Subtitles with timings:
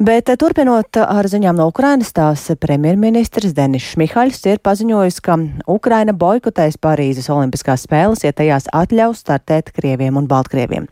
[0.00, 5.36] Bet eh, turpinot ar ziņām no Ukrainas, tās premjerministrs Denis Šmihaļs ir paziņojis, ka
[5.68, 10.86] Ukraina boikotēs Parīzes Olimpiskās spēles, ja tajās atļaus startēt Krieviem un Baltkrieviem.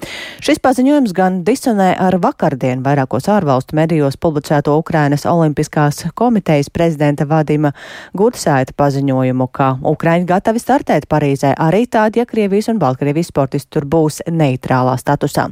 [0.44, 7.72] Šis paziņojums gan disonē ar vakardien vairākos ārvalstu medijos publicēto Ukrainas Olimpiskās komitejas prezidenta Vadima
[8.12, 13.88] Gudsaita paziņojumu, ka Ukraiņi gatavi startēt Parīzē arī tādi, ja Krievijas un Baltkrievijas sportisti tur
[13.88, 15.48] būs neitrālā statusā.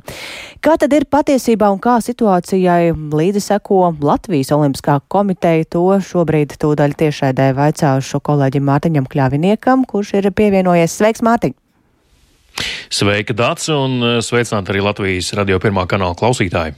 [0.61, 5.65] Kā tad ir patiesībā un kā situācijai līdz līdzi seko Latvijas Olimpiskā komiteja.
[5.71, 10.91] To šobrīd tūdaļ tiešraidē vaicāšu kolēģim Mārtiņam Kļaviniekam, kurš ir pievienojies.
[10.99, 11.55] Sveiks, Mārtiņ!
[12.91, 16.75] Sveika, Dārts, un eh, sveicināt arī Latvijas radio pirmā kanāla klausītāji.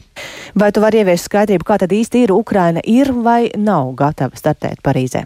[0.53, 4.85] Vai tu vari ieviest skaidrību, kā tad īsti ir Ukraina ir vai nav gatava startēt
[4.85, 5.25] Parīzē?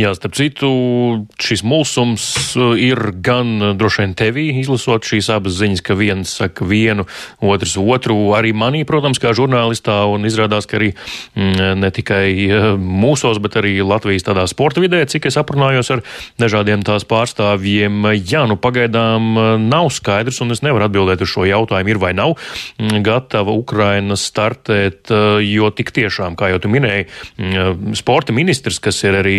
[0.00, 0.68] Jā, starp citu,
[1.42, 2.22] šis mulsums
[2.56, 7.04] uh, ir gan uh, droši vien tevī, izlasot šīs abas ziņas, ka viens saka vienu,
[7.44, 12.68] otrs otru, arī manī, protams, kā žurnālistā, un izrādās, ka arī mm, ne tikai uh,
[12.80, 16.04] mūsos, bet arī Latvijas tādā sporta vidē, cik es aprunājos ar
[16.40, 18.00] dažādiem tās pārstāvjiem.
[18.24, 22.38] Jā, nu pagaidām nav skaidrs, un es nevaru atbildēt uz šo jautājumu, ir vai nav
[22.38, 25.12] mm, gatava Ukraina startēt,
[25.44, 29.38] jo tik tiešām, kā jau tu minēji, mm, sporta ministrs, kas ir arī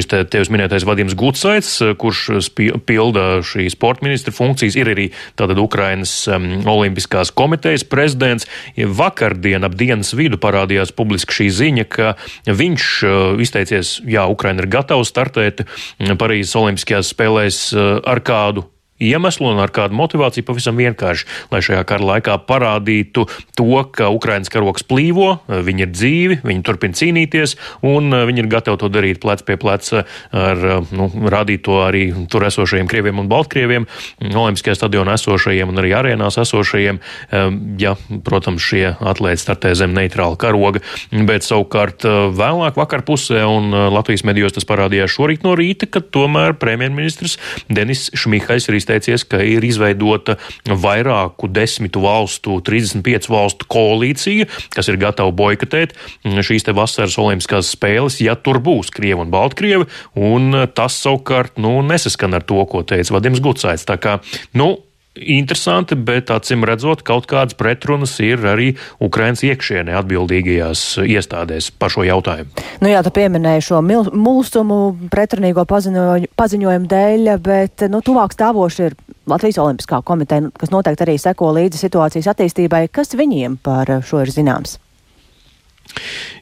[0.01, 2.49] šis te, tevis minētais Vadims Gutsaits, eh, kurš
[2.87, 5.07] pilda šī sporta ministra funkcijas, ir arī
[5.39, 8.47] tātad Ukrainas um, Olimpiskās komitejas prezidents.
[8.77, 12.13] Vakardien ap dienas vidu parādījās publiski šī ziņa, ka
[12.49, 15.65] viņš uh, izteicies, jā, Ukraina ir gatava startēt
[16.21, 18.65] Parīzes Olimpiskajās spēlēs uh, ar kādu
[19.01, 23.25] iemeslu un ar kādu motivāciju pavisam vienkārši, lai šajā kara laikā parādītu
[23.57, 27.55] to, ka Ukrainas karoks plīvo, viņi ir dzīvi, viņi turpina cīnīties
[27.87, 31.81] un eh, viņi ir gatavi to darīt plec pie pleca ar, eh, nu, rādīt to
[31.85, 33.87] arī tur esošajiem krieviem un baltkrieviem,
[34.29, 37.49] olimpiskajā stadionā esošajiem un arī arēnās esošajiem, eh,
[37.81, 42.05] ja, protams, šie atlēti startē zem neitrāla karoga, bet savukārt
[42.37, 47.37] vēlāk vakar pusē un Latvijas medijos tas parādījās šorīt no rīta, ka tomēr premjerministrs
[47.71, 50.37] Denis Šmihais ir izteicis izteicies, ka ir izveidota
[50.67, 58.19] vairāku desmitu valstu, 35 valstu koalīcija, kas ir gatava boikotēt šīs te vasaras olimpiskās spēles,
[58.21, 63.15] ja tur būs Krievi un Baltkrievi, un tas savukārt, nu, nesaskan ar to, ko teica
[63.15, 63.85] Vadims Gucaits.
[63.87, 64.19] Tā kā,
[64.57, 64.73] nu,
[65.11, 68.69] Interesanti, bet acīm redzot, kaut kādas pretrunas ir arī
[69.03, 72.63] Ukrainas iekšienē atbildīgajās iestādēs par šo jautājumu.
[72.79, 74.77] Nu jā, tu pieminēji šo mulsumu
[75.11, 78.95] pretrunīgo paziņojumu, paziņojumu dēļ, bet nu, tuvāk stāvoši ir
[79.27, 82.85] Latvijas Olimpiskā komiteja, kas noteikti arī seko līdzi situācijas attīstībai.
[82.95, 84.79] Kas viņiem par šo ir zināms?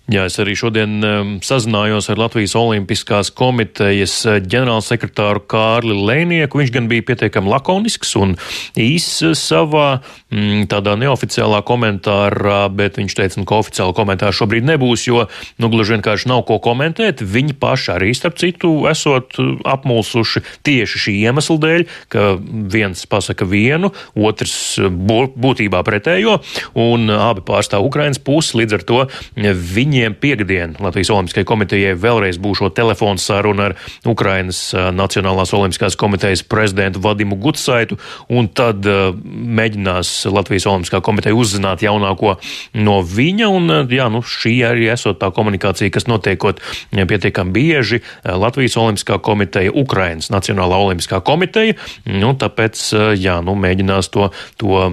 [0.09, 6.57] Jā, es arī šodien um, sazinājos ar Latvijas Olimpiskās komitejas uh, ģenerālsekretāru Kārli Lēnieku.
[6.57, 8.33] Viņš gan bija pietiekami lakonisks un
[8.73, 9.99] īss savā
[10.33, 15.27] mm, tādā neoficiālā komentārā, bet viņš teica, ka oficiāla komentāra šobrīd nebūs, jo,
[15.61, 17.21] nu, gluži vienkārši nav ko komentēt.
[17.21, 22.25] Viņi paši arī, starp citu, esot uh, apmulsuši tieši šī iemesla dēļ, ka
[22.73, 26.39] viens pasaka vienu, otrs uh, būtībā pretējo,
[26.81, 29.05] un abi pārstāv Ukrainas pusi, līdz ar to
[29.39, 33.75] viņiem piekdien Latvijas Olimpiskajai komitejai vēlreiz būšo telefonu saruna ar
[34.07, 37.97] Ukrainas Nacionālās Olimpiskās komitejas prezidentu Vadimu Gutsaitu,
[38.29, 42.35] un tad mēģinās Latvijas Olimpiskā komiteja uzzināt jaunāko
[42.79, 46.61] no viņa, un jā, nu, šī arī esot tā komunikācija, kas notiekot
[46.91, 51.77] pietiekami bieži Latvijas Olimpiskā komiteja, Ukrainas Nacionālā Olimpiskā komiteja,
[52.09, 52.81] nu, tāpēc,
[53.19, 54.29] jā, nu, mēģinās to,
[54.59, 54.89] to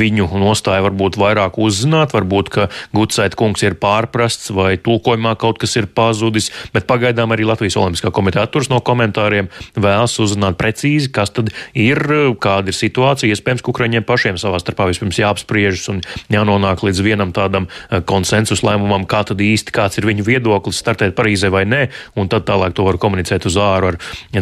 [0.00, 5.74] viņu nostāju varbūt vairāk uzzināt, varbūt, ka Gutsaita kungs ir pārprasts vai tulkojumā kaut kas
[5.80, 11.32] ir pazudis, bet pagaidām arī Latvijas Olimpiskā komiteja atturas no komentāriem, vēlas uzzināt precīzi, kas
[11.34, 12.00] tad ir,
[12.42, 13.34] kāda ir situācija.
[13.34, 16.02] Iespējams, ka Ukraiņiem pašiem savā starpā vispirms jāapspriežas un
[16.32, 21.16] jānonāk līdz vienam tādam eh, konsensus lēmumam, kā tad īsti kāds ir viņu viedoklis, startēt
[21.18, 21.82] Parīzē vai nē,
[22.20, 24.00] un tad tālāk to var komunicēt uz āru ar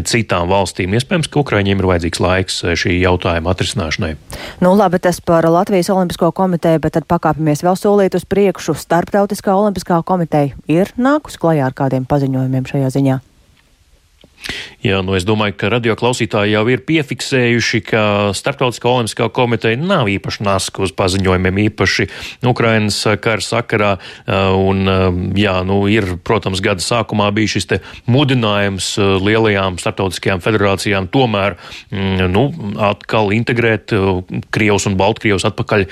[0.09, 0.95] citām valstīm.
[0.99, 4.13] Iespējams, ka Ukraiņiem ir vajadzīgs laiks eh, šī jautājuma atrisināšanai.
[4.65, 8.77] Nu, labi, tas par Latvijas Olimpisko komiteju, bet tad pakāpjamies vēl solīt uz priekšu.
[9.39, 13.19] Starptautiskā Olimpiskā komiteja ir nākus klajā ar kādiem paziņojumiem šajā ziņā?
[14.79, 18.03] Jā, nu es domāju, ka radioklausītāji jau ir piefiksējuši, ka
[18.37, 22.07] Startautiskā olimpiskā komiteja nav īpaši naska uz paziņojumiem, īpaši
[22.47, 23.91] Ukrainas kara sakarā.
[24.29, 24.87] Un,
[25.39, 27.67] jā, nu ir, protams, gada sākumā bija šis
[28.07, 31.59] mudinājums lielajām startautiskajām federācijām tomēr,
[31.91, 32.47] mm, nu,
[32.89, 33.93] atkal integrēt
[34.55, 35.85] Krievus un Baltkrievus atpakaļ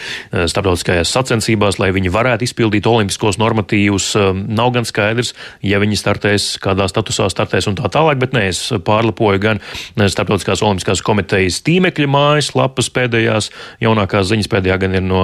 [0.47, 4.13] starptautiskajās sacensībās, lai viņi varētu izpildīt olimpiskos normatīvus.
[4.47, 5.35] Nav gan skaidrs,
[5.67, 9.63] ja viņi startēs, kādā statusā startēs un tā tālāk, bet nē, es pārlapoju gan
[9.97, 13.51] Starptautiskās olimpiskās komitejas tīmekļa mājas lapas pēdējās
[13.83, 15.23] jaunākās ziņas pēdējā gan ir no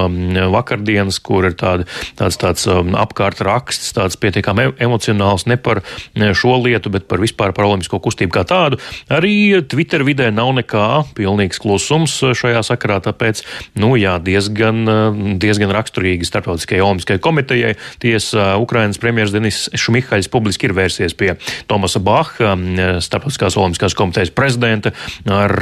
[0.52, 1.86] vakardienas, kur ir tāda,
[2.18, 5.82] tāds, tāds apkārt raksts, tāds pietiekami emocionāls ne par
[6.16, 8.80] šo lietu, bet par vispār par olimpisko kustību kā tādu.
[9.12, 10.86] Arī Twitter vidē nav nekā,
[11.18, 13.42] pilnīgs klusums šajā sakarā, tāpēc,
[13.82, 14.82] nu jā, diezgan,
[15.42, 17.74] diezgan raksturīgi starptautiskajai olimpiskajai komitejai.
[18.02, 21.34] Tiesa, Ukrainas premjeras Denis Šmihaļs publiski ir vērsies pie
[21.70, 22.54] Tomasa Baha,
[23.04, 24.92] starptautiskās olimpiskās komitejas prezidenta,
[25.30, 25.54] ar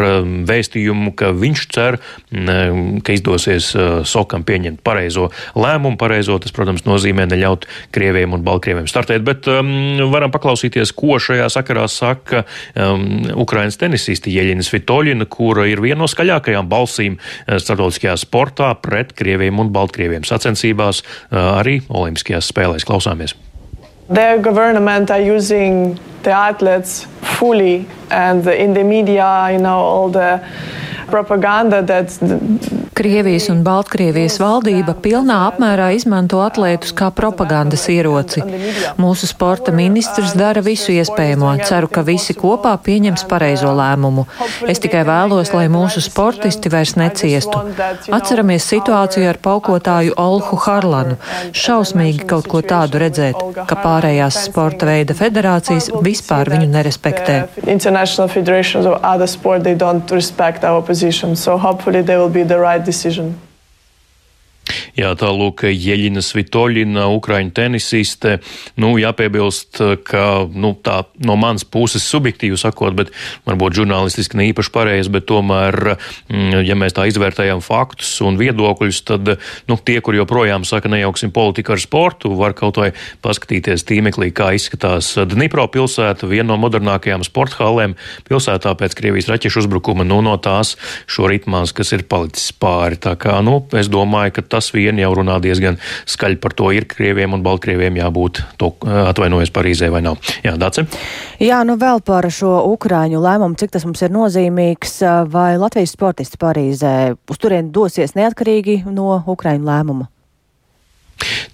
[0.48, 1.98] vēstījumu, ka viņš cer,
[2.31, 3.72] ka izdosies
[4.08, 5.28] Sokam pieņemt pareizo
[5.58, 5.98] lēmumu.
[6.00, 9.70] Pareizo tas, protams, nozīmē neļaut krieviem un baltkrieviem startēt, bet um,
[10.12, 12.44] varam paklausīties, ko šajā sakarā saka
[12.75, 13.06] um,
[13.40, 19.62] Ukrainas tenisiste Jeļina Svitoļina, kura ir viena no skaļākajām balsīm uh, starptautiskajā sportā pret krieviem
[19.62, 22.88] un baltkrieviem sacensībās uh, arī Olimpiskajās spēlēs.
[22.88, 23.36] Klausāmies!
[24.10, 27.04] Their government are using the outlets
[27.38, 30.44] fully, and in the media, you know, all the
[31.06, 32.10] propaganda that
[33.00, 38.43] Krievijas un Baltkrievijas valdība pilnā apmērā izmanto atlētus kā propagandas ieroci.
[39.00, 41.55] Mūsu sporta ministrs dara visu iespējamo.
[41.64, 44.26] Ceru, ka visi kopā pieņems pareizo lēmumu.
[44.69, 47.62] Es tikai vēlos, lai mūsu sportisti vairs neciestu.
[48.12, 51.17] Atceramies situāciju ar paukotāju Olhu Harlanu.
[51.56, 57.41] Šausmīgi kaut ko tādu redzēt, ka pārējās sporta veida federācijas vispār viņu nerespektē.
[61.41, 63.38] So hopefully they will be the right decision.
[65.00, 68.35] Jā, tā lūk, Jeļina Svitoļina, Ukraiņu tenisiste.
[68.81, 73.12] Nu, jāpiebilst, ka nu, tā no manas puses subjektīvi sakot, bet
[73.49, 75.94] varbūt žurnālistiski ne īpaši pareizi, bet tomēr,
[76.29, 79.31] mm, ja mēs tā izvērtējam faktus un viedokļus, tad
[79.70, 82.91] nu, tie, kur joprojām saka, nejauksim politiku ar sportu, var kaut vai
[83.25, 87.96] paskatīties tīmeklī, kā izskatās Dnipro pilsēta, viena no modernākajām sporta hallēm
[88.29, 90.76] pilsētā pēc Krievijas raķešu uzbrukuma, nu, no tās
[91.08, 93.00] šo ritmās, kas ir palicis pāri.
[93.00, 95.78] Tā kā, nu, es domāju, ka tas vien jau runā diezgan
[96.10, 100.19] skaļi par to, ir Krieviem un Baltkrieviem jābūt to atvainojas Parīzē vai nav.
[100.44, 100.87] Jā, Dace?
[101.40, 105.00] Jā, nu vēl par šo Ukrāņu lēmumu, cik tas mums ir nozīmīgs,
[105.31, 106.94] vai Latvijas sportisti Parīzē
[107.31, 110.10] uz turien dosies neatkarīgi no Ukrāņu lēmuma?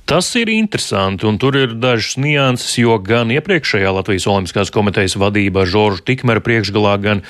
[0.07, 5.65] Tas ir interesanti, un tur ir dažas nianses, jo gan iepriekšējā Latvijas Olimpiskās komitejas vadība
[5.65, 7.23] ar Žoržu Tikmeru priekšgalā, gan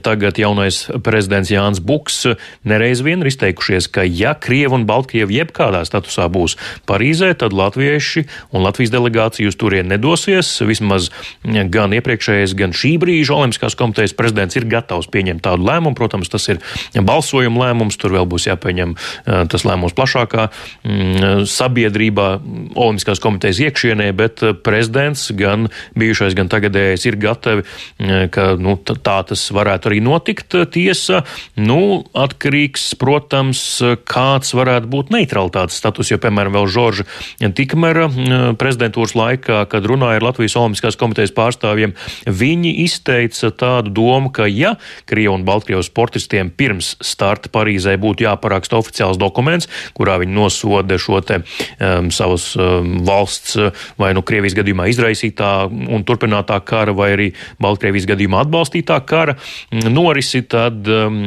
[0.00, 2.22] tagad jaunais prezidents Jānis Buks
[2.64, 6.56] nereiz vien ir izteikušies, ka ja Krievi un Baltkrievi jebkādā statusā būs
[6.88, 8.24] Parīzē, tad latvieši
[8.56, 10.54] un Latvijas delegācija uz turien nedosies.
[10.64, 11.10] Vismaz
[11.44, 15.92] gan iepriekšējais, gan šī brīža Olimpiskās komitejas prezidents ir gatavs pieņemt tādu lēmumu.
[16.00, 16.64] Protams, tas ir
[16.96, 21.44] balsojuma lēmums, tur vēl būs jāpieņem eh, tas lēmums plašākā mm,
[21.82, 22.40] sabiedrībā kārtībā
[22.72, 25.68] Olimpiskās komitejas iekšienē, bet eh, prezidents, gan
[25.98, 27.62] bijušais, gan tagadējais, ir gatavi,
[28.00, 30.56] eh, ka nu, tā tas varētu arī notikt.
[30.72, 31.22] Tiesa,
[31.56, 37.04] nu, atkarīgs, protams, kāds varētu būt neutralitātes status, jo, piemēram, vēl Žorža
[37.52, 41.92] Tikmera eh, prezidentūras laikā, kad runāja ar Latvijas Olimpiskās komitejas pārstāvjiem,
[42.26, 44.76] viņi izteica tādu domu, ka ja
[45.06, 51.20] Krievu un Baltkrievas sportistiem pirms starta Parīzē būtu jāparaksta oficiāls dokuments, kurā viņi nosoda šo
[51.20, 51.42] te
[51.78, 53.70] um, savas um, valsts uh,
[54.00, 57.28] vai nu Krievijas gadījumā izraisītā un turpinātā kara vai arī
[57.62, 59.36] Baltkrievijas gadījumā atbalstītā kara
[59.72, 61.18] norisi, tad um,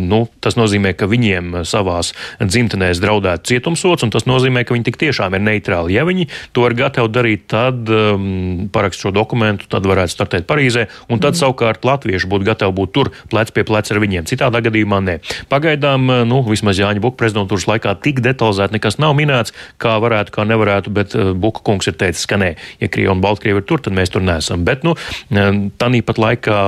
[0.00, 5.00] nu, tas nozīmē, ka viņiem savās dzimtenēs draudētu cietumsots, un tas nozīmē, ka viņi tik
[5.00, 5.96] tiešām ir neitrāli.
[5.96, 10.86] Ja viņi to ir gatavi darīt, tad um, parakst šo dokumentu, tad varētu startēt Parīzē,
[11.08, 11.40] un tad mm.
[11.42, 14.28] savukārt latvieši būtu gatavi būt tur plec pie pleca ar viņiem.
[14.30, 15.16] Citādā gadījumā nē.
[15.52, 20.34] Pagaidām, nu, vismaz Jāņa Buka prezidentūras laikā tik detalizēti nekas nav minēts, kā varētu varētu,
[20.34, 23.66] kā nevarētu, bet uh, Buka kungs ir teicis, ka nē, ja Krievija un Baltkrievi ir
[23.68, 24.64] tur, tad mēs tur neesam.
[24.64, 24.96] Bet, nu,
[25.30, 26.58] tāpat laikā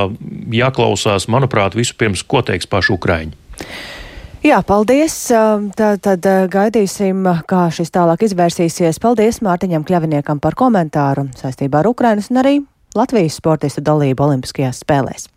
[0.53, 3.37] jāklausās, manuprāt, vispirms, ko teiks paši Ukraiņi.
[4.43, 5.15] Jā, paldies.
[5.79, 8.99] Tad, tad gaidīsim, kā šis tālāk izvērsīsies.
[9.03, 12.57] Paldies Mārtiņam Kļaviniekam par komentāru saistībā ar Ukrainas un arī
[12.99, 15.32] Latvijas sportistu dalību Olimpiskajās spēlēs.